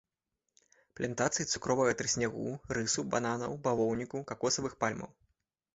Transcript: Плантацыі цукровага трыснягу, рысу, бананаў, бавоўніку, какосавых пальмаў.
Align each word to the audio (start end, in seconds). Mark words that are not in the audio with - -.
Плантацыі 0.99 1.45
цукровага 1.53 1.93
трыснягу, 1.99 2.47
рысу, 2.79 3.07
бананаў, 3.13 3.51
бавоўніку, 3.69 4.25
какосавых 4.35 4.73
пальмаў. 4.85 5.11